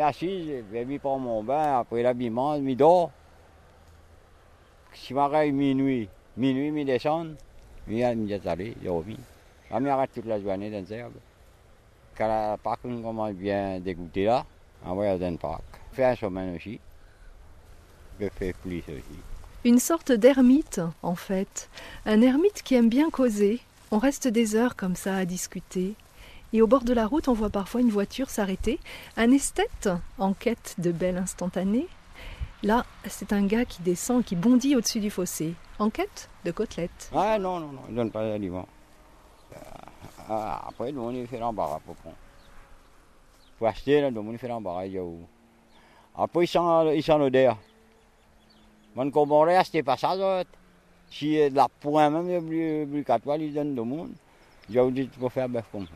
Assis, 0.00 0.48
je 0.48 0.84
vais 0.84 0.98
prendre 0.98 1.22
mon 1.22 1.42
bain, 1.42 1.80
après 1.80 2.02
l'habillement, 2.02 2.56
je 2.56 2.74
dors. 2.74 3.10
Si 4.92 5.08
je 5.08 5.14
m'arrête 5.14 5.52
minuit, 5.52 6.08
minuit, 6.36 6.80
je 6.80 6.86
descends, 6.86 7.26
je 7.86 7.92
viens 7.92 8.14
me 8.14 8.48
aller, 8.48 8.74
je 8.82 8.88
reviens. 8.88 9.16
Je 9.70 9.76
m'arrête 9.76 10.10
toute 10.12 10.24
la 10.24 10.40
journée 10.40 10.70
dans 10.70 10.78
les 10.78 10.92
herbes. 10.92 11.12
Commence 12.16 13.32
bien 13.32 13.80
dégoûter 13.80 14.24
là, 14.24 14.44
on 14.84 14.94
va 14.94 15.18
dans 15.18 15.30
le 15.30 15.36
parc. 15.36 15.62
Je 15.92 15.96
fais 15.96 16.04
un 16.04 16.16
semaine 16.16 16.56
aussi. 16.56 16.80
Je 18.20 18.28
fais 18.28 18.52
plus 18.52 18.78
aussi. 18.78 19.18
Une 19.64 19.78
sorte 19.78 20.12
d'ermite, 20.12 20.80
en 21.02 21.14
fait. 21.14 21.70
Un 22.06 22.20
ermite 22.20 22.62
qui 22.62 22.74
aime 22.74 22.88
bien 22.88 23.10
causer. 23.10 23.60
On 23.90 23.98
reste 23.98 24.28
des 24.28 24.56
heures 24.56 24.76
comme 24.76 24.94
ça 24.94 25.16
à 25.16 25.24
discuter. 25.24 25.94
Et 26.52 26.62
au 26.62 26.66
bord 26.66 26.84
de 26.84 26.92
la 26.92 27.06
route, 27.06 27.28
on 27.28 27.32
voit 27.32 27.50
parfois 27.50 27.80
une 27.80 27.90
voiture 27.90 28.30
s'arrêter. 28.30 28.78
Un 29.16 29.32
esthète 29.32 29.88
en 30.18 30.34
quête 30.34 30.74
de 30.78 30.92
belles 30.92 31.16
instantanées. 31.16 31.88
Là, 32.62 32.86
c'est 33.08 33.32
un 33.32 33.44
gars 33.44 33.64
qui 33.64 33.82
descend, 33.82 34.24
qui 34.24 34.36
bondit 34.36 34.76
au-dessus 34.76 35.00
du 35.00 35.10
fossé, 35.10 35.54
en 35.78 35.90
quête 35.90 36.28
de 36.44 36.50
côtelettes. 36.50 37.10
Ah 37.14 37.38
non, 37.38 37.60
non, 37.60 37.72
non, 37.72 37.82
il 37.88 37.92
ne 37.92 37.96
donne 37.96 38.10
pas 38.10 38.22
d'aliments. 38.22 38.68
Ah, 40.28 40.64
après, 40.68 40.92
nous, 40.92 41.02
on 41.02 41.26
fait 41.26 41.38
l'embarras 41.38 41.80
pour 41.84 41.94
prendre. 41.96 42.16
Pour 43.58 43.66
acheter, 43.66 44.00
là, 44.00 44.10
nous, 44.10 44.20
on 44.20 44.38
fait 44.38 44.48
l'embarras. 44.48 44.86
Après, 46.16 46.44
ils 46.44 46.48
sont, 46.48 46.90
ils 46.90 47.02
sont 47.02 47.18
l'odeur. 47.18 47.58
Mon 48.94 49.10
comboré, 49.10 49.62
c'était 49.64 49.82
pas 49.82 49.96
ça, 49.96 50.16
d'autre. 50.16 50.50
Si 51.10 51.36
de 51.36 51.54
la 51.54 51.68
pointe 51.68 52.12
même, 52.12 52.46
plus, 52.46 52.86
plus 52.86 53.04
qu'à 53.04 53.18
toi, 53.18 53.36
ils 53.36 53.52
donnent 53.52 53.74
le 53.74 53.82
monde. 53.82 54.12
J'ai 54.70 54.90
dit 54.90 55.08
qu'il 55.08 55.20
faut 55.20 55.28
faire 55.28 55.48
bœuf 55.48 55.64
comme 55.70 55.86
ça. 55.86 55.92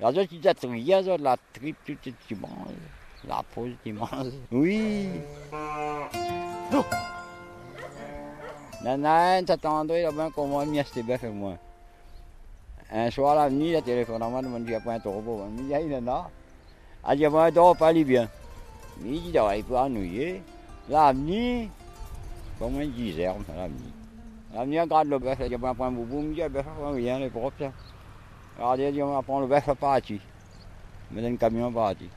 La 0.00 0.08
autres, 0.08 0.26
ils 0.32 1.10
ont 1.10 1.16
la 1.18 1.36
tripe, 1.52 1.76
tout 1.84 1.96
ce 2.02 2.10
tu 2.26 2.34
manges. 2.34 2.50
La 3.28 3.42
peau, 3.54 3.68
tu 3.84 3.92
manges. 3.92 4.32
Oui. 4.50 5.08
Oh. 6.72 6.84
Nana, 8.82 9.42
t'attendrais 9.42 10.02
là-bas 10.02 10.30
comment 10.34 10.62
il 10.62 10.74
y 10.74 10.80
a 10.80 10.84
ce 10.84 11.00
bœuf 11.00 11.22
et 11.24 11.28
moi. 11.28 11.58
Un 12.92 13.10
soir, 13.10 13.36
la 13.36 13.48
nuit, 13.48 13.72
le 13.72 13.82
téléphone 13.82 14.20
à 14.20 14.28
moi, 14.28 14.40
il 14.42 14.48
dit, 14.48 14.56
il 14.58 14.64
n'y 14.70 14.74
a 14.74 14.80
pas 14.80 14.94
un 14.94 14.98
taureau. 14.98 15.46
Il 15.56 15.64
dit, 15.64 15.72
il 15.72 15.92
y 15.92 15.96
en 15.96 16.08
a. 16.08 16.30
Elle 17.08 17.18
dit, 17.18 17.26
moi, 17.28 17.46
un 17.46 17.74
pas 17.74 17.92
lui 17.92 18.04
bien. 18.04 18.28
Il 19.04 19.20
dit, 19.22 19.32
il 19.32 19.64
peut 19.64 19.76
ennuyer. 19.76 20.42
L'avenir, 20.88 21.68
comment 22.58 22.80
il 22.80 22.92
disait, 22.92 23.26
l'avenir. 23.26 23.92
L'avenir, 24.52 24.82
regarde 24.82 25.08
le 25.08 25.18
bœuf, 25.20 25.38
il 25.40 25.48
dit, 25.48 25.54
un 25.54 25.74
point 25.74 25.90
boubou, 25.92 26.20
il 26.22 26.34
dit, 26.34 26.40
le 26.40 26.48
bœuf, 26.48 26.66
rien, 26.92 27.20
les 27.20 27.30
propres, 27.30 27.56
ça. 27.60 27.72
Regardez, 28.58 28.88
il 28.88 28.92
dit, 28.94 29.02
on 29.04 29.14
va 29.14 29.22
prendre 29.22 29.42
le 29.42 29.46
bœuf 29.46 29.68
à 29.68 29.74
partir. 29.76 30.20
Mais 31.12 31.24
un 31.24 31.36
camion 31.36 31.68
à 31.68 31.70
partir. 31.70 32.08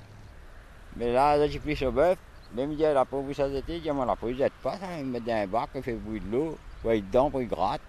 Mais 0.95 1.13
là, 1.13 1.47
j'ai 1.47 1.59
pris 1.59 1.75
ce 1.75 1.85
bœuf, 1.85 2.17
il 2.57 2.75
dit, 2.75 2.81
la 2.81 3.05
pauvre, 3.05 3.31
ça 3.33 3.47
c'était, 3.47 3.77
il 3.77 3.81
dit, 3.83 3.89
la 3.89 4.15
pauvre, 4.15 4.31
il 4.31 4.49
pas, 4.63 4.77
ça, 4.77 4.87
il 4.99 5.31
un 5.31 5.47
bac, 5.47 5.69
il 5.75 5.83
fait 5.83 5.93
bruit 5.93 6.19
de 6.19 6.31
l'eau, 6.31 6.57
il 6.85 7.05
dedans, 7.05 7.29
puis 7.29 7.43
il 7.43 7.47
gratte. 7.47 7.81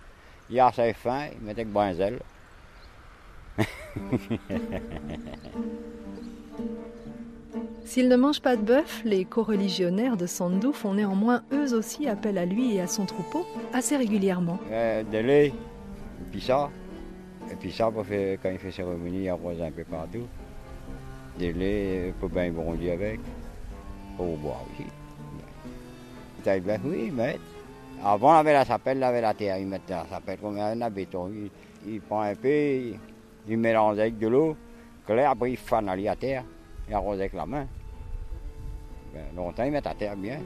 Il 0.51 0.61
a 0.61 0.67
assez 0.67 0.93
faim, 0.93 1.29
il 1.33 1.41
met 1.41 1.53
avec 1.53 1.73
brinzel. 1.73 2.21
S'il 7.85 8.09
ne 8.09 8.17
mange 8.17 8.41
pas 8.41 8.57
de 8.57 8.63
bœuf, 8.63 9.03
les 9.05 9.25
coreligionnaires 9.25 10.17
de 10.17 10.27
Sandou 10.27 10.73
font 10.73 10.95
néanmoins 10.95 11.43
eux 11.53 11.75
aussi 11.75 12.09
appel 12.09 12.39
à 12.39 12.47
lui 12.47 12.75
et 12.75 12.81
à 12.81 12.87
son 12.87 13.05
troupeau 13.05 13.47
assez 13.73 13.97
régulièrement. 13.97 14.59
Euh, 14.71 15.03
de 15.05 15.19
lait, 15.19 15.53
puis 16.33 16.41
ça. 16.41 16.71
Et 17.53 17.57
puis 17.57 17.71
ça, 17.71 17.91
pour 17.91 18.07
faire, 18.07 18.39
quand 18.43 18.51
il 18.51 18.59
fait 18.59 18.71
cérémonie, 18.71 19.25
il 19.25 19.29
arrose 19.29 19.61
un 19.63 19.71
peu 19.71 19.85
partout. 19.85 20.27
Des 21.39 21.53
laits, 21.53 22.15
pour 22.19 22.31
bien 22.31 22.51
bondir 22.51 22.95
avec. 22.95 23.21
Pour 24.17 24.37
boire 24.39 24.65
aussi. 24.73 24.87
Bœuf, 26.61 26.81
oui, 26.85 27.13
mais. 27.15 27.39
Avant, 28.05 28.33
on 28.33 28.39
avait 28.39 28.53
la 28.53 28.65
sapelle, 28.65 28.99
on 28.99 29.03
avait 29.03 29.21
la 29.21 29.35
terre. 29.35 29.59
Ils 29.59 29.67
mettaient 29.67 29.95
la 29.95 30.07
sapelle 30.07 30.39
comme 30.39 30.59
un 30.59 30.91
béton. 30.91 31.31
Il, 31.33 31.51
il 31.87 32.01
prend 32.01 32.23
un 32.23 32.35
peu, 32.35 32.49
il, 32.49 32.99
il 33.49 33.59
mélange 33.59 33.99
avec 33.99 34.19
de 34.19 34.29
l'eau. 34.29 34.57
Clair, 35.07 35.31
après, 35.31 35.53
il 35.53 35.57
fan 35.57 35.89
à 35.89 36.17
terre. 36.17 36.45
Il 36.89 36.95
arrose 36.95 37.19
avec 37.19 37.33
la 37.33 37.47
main. 37.47 37.67
Ben, 39.13 39.25
longtemps, 39.37 39.65
ils 39.65 39.71
mettent 39.71 39.87
à 39.87 39.95
terre 39.95 40.17
bien. 40.17 40.41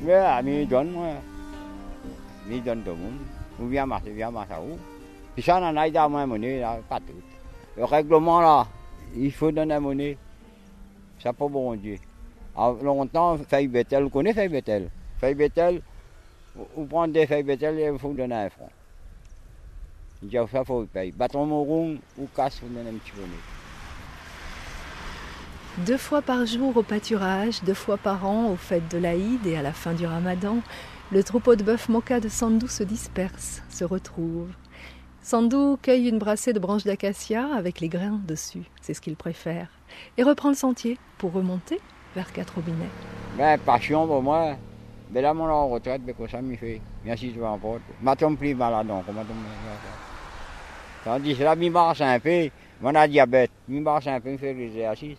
Mais 0.00 0.62
il 0.62 0.68
donne, 0.68 0.92
moi. 0.92 1.08
Il 2.50 2.62
donne 2.62 2.82
tout 2.82 2.90
le 2.90 2.96
monde. 2.96 3.18
Ou 3.60 3.66
bien 3.66 3.84
marcher, 3.86 4.10
bien 4.10 4.30
où. 4.30 4.78
Puis 5.34 5.42
ça, 5.42 5.58
on 5.60 5.64
en 5.64 5.76
a 5.76 5.90
dans 5.90 6.08
la 6.08 6.26
monnaie, 6.26 6.60
là, 6.60 6.78
pas 6.88 7.00
tout. 7.00 7.12
Le 7.76 7.84
règlement, 7.84 8.40
là, 8.40 8.66
il 9.14 9.32
faut 9.32 9.50
donner 9.50 9.74
la 9.74 9.80
monnaie. 9.80 10.16
C'est 11.18 11.32
pas 11.32 11.48
bon 11.48 11.74
Dieu. 11.74 11.96
Alors, 12.56 12.82
longtemps, 12.82 13.36
feuille 13.38 13.68
Bethel, 13.68 14.04
vous 14.04 14.10
connaissez 14.10 14.34
feuille 14.34 14.48
Bethel 14.48 14.90
Bethel, 15.20 15.82
vous 16.76 16.86
prenez 16.86 17.12
des 17.12 17.26
feuilles 17.26 17.42
Bethel 17.42 17.78
et 17.78 17.98
faut 17.98 18.12
donner 18.12 18.34
un 18.34 18.50
franc. 18.50 18.70
Il 20.22 20.28
dit, 20.28 20.36
ça 20.50 20.64
faut 20.64 20.84
payer. 20.84 21.12
Bâton 21.12 21.46
moron 21.46 21.98
ou 22.18 22.26
casse, 22.34 22.60
vous 22.62 22.68
donnez 22.68 22.90
un 22.90 22.94
petit 22.94 23.12
bonnet. 23.12 23.28
Deux 25.86 25.96
fois 25.96 26.22
par 26.22 26.44
jour 26.44 26.76
au 26.76 26.82
pâturage, 26.82 27.62
deux 27.62 27.74
fois 27.74 27.98
par 27.98 28.26
an 28.26 28.50
aux 28.50 28.56
fêtes 28.56 28.90
de 28.90 28.98
l'Aïd 28.98 29.46
et 29.46 29.56
à 29.56 29.62
la 29.62 29.72
fin 29.72 29.92
du 29.92 30.06
ramadan, 30.06 30.58
le 31.12 31.22
troupeau 31.22 31.54
de 31.54 31.62
bœuf 31.62 31.88
moka 31.88 32.18
de 32.18 32.28
Sandou 32.28 32.66
se 32.66 32.82
disperse, 32.82 33.62
se 33.70 33.84
retrouve. 33.84 34.48
Sandou 35.22 35.78
cueille 35.80 36.08
une 36.08 36.18
brassée 36.18 36.52
de 36.52 36.58
branches 36.58 36.84
d'acacia 36.84 37.46
avec 37.54 37.78
les 37.78 37.88
grains 37.88 38.20
dessus, 38.26 38.64
c'est 38.80 38.92
ce 38.92 39.00
qu'il 39.00 39.14
préfère, 39.14 39.68
et 40.16 40.24
reprend 40.24 40.48
le 40.48 40.56
sentier 40.56 40.98
pour 41.16 41.32
remonter 41.32 41.80
vers 42.16 42.32
quatre 42.32 42.56
robinets. 42.56 42.90
Ben, 43.36 43.56
passion 43.58 44.06
pour 44.06 44.22
moi. 44.22 44.56
Mais 45.10 45.22
là, 45.22 45.32
mon 45.32 45.48
en 45.48 45.68
retraite, 45.68 46.02
mais 46.04 46.14
ça 46.28 46.42
me 46.42 46.54
fait. 46.56 46.80
Bien 47.02 47.16
si 47.16 47.32
je 47.32 47.40
vais 47.40 47.46
en 47.46 47.58
porte. 47.58 47.80
Ma 48.02 48.14
tombe 48.14 48.36
plus 48.36 48.54
malade, 48.54 48.86
donc. 48.86 49.06
Tombe 49.06 49.16
Tandis 51.04 51.36
que 51.36 51.42
là, 51.42 51.54
je 51.58 51.68
marche 51.68 52.00
un 52.02 52.20
peu. 52.20 52.50
Mon 52.80 52.94
a 52.94 53.08
diabète. 53.08 53.50
Je 53.68 53.78
marche 53.78 54.06
un 54.06 54.20
peu, 54.20 54.32
je 54.32 54.36
fais 54.36 54.52
les 54.52 54.66
exercices. 54.66 55.18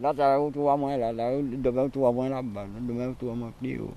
Là, 0.00 0.12
t'as 0.16 0.38
où 0.38 0.50
tu 0.50 0.58
vois 0.58 0.76
moins, 0.76 0.96
là. 0.96 1.12
Là, 1.12 1.30
demain, 1.40 1.88
tu 1.88 1.98
vois 1.98 2.12
moins 2.12 2.28
là-bas. 2.28 2.66
Demain, 2.80 3.14
tu 3.18 3.24
vois 3.24 3.34
moins 3.34 3.52
plus 3.58 3.78
haut. 3.78 3.94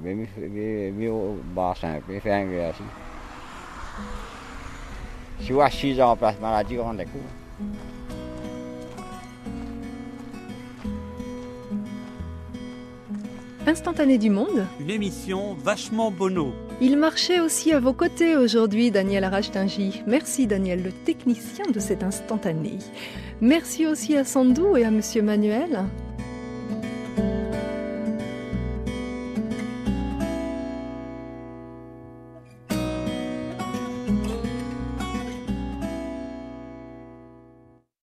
Mais 0.00 0.16
je 0.36 1.34
marche 1.54 1.82
un 1.82 2.00
peu, 2.00 2.14
je 2.14 2.20
fais 2.20 2.32
un 2.32 2.42
exercice. 2.42 2.86
Si 5.40 5.46
je 5.46 5.52
vois 5.52 5.70
6 5.70 6.00
ans 6.00 6.12
en 6.12 6.16
place 6.16 6.38
maladie, 6.38 6.78
on 6.78 6.94
découvre. 6.94 7.24
Instantané 13.68 14.16
du 14.16 14.30
monde, 14.30 14.64
Une 14.80 14.88
émission 14.88 15.52
vachement 15.62 16.10
bono. 16.10 16.54
il 16.80 16.96
marchait 16.96 17.38
aussi 17.40 17.70
à 17.70 17.80
vos 17.80 17.92
côtés 17.92 18.34
aujourd'hui, 18.34 18.90
Daniel 18.90 19.24
Arachtingy. 19.24 20.02
Merci 20.06 20.46
Daniel, 20.46 20.82
le 20.82 20.90
technicien 20.90 21.66
de 21.70 21.78
cet 21.78 22.02
instantané. 22.02 22.78
Merci 23.42 23.86
aussi 23.86 24.16
à 24.16 24.24
Sandou 24.24 24.74
et 24.78 24.84
à 24.84 24.90
Monsieur 24.90 25.20
Manuel. 25.20 25.84